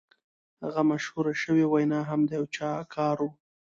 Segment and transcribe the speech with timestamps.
[0.63, 3.27] هغه مشهوره شوې وینا هم د یو چا کار و